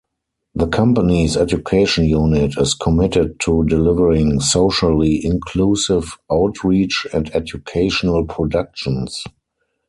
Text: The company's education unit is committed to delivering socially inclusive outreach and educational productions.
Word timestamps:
The 0.55 0.65
company's 0.65 1.37
education 1.37 2.05
unit 2.05 2.55
is 2.57 2.73
committed 2.73 3.39
to 3.41 3.63
delivering 3.65 4.39
socially 4.39 5.23
inclusive 5.23 6.17
outreach 6.31 7.05
and 7.13 7.29
educational 7.35 8.25
productions. 8.25 9.23